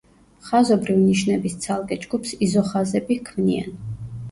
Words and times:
ხაზობრივ 0.45 0.97
ნიშნების 1.01 1.59
ცალკე 1.67 1.99
ჯგუფს 2.07 2.33
იზოხაზები 2.49 3.21
ქმნიან. 3.31 3.81